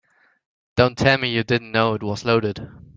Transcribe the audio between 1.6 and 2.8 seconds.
know it was loaded.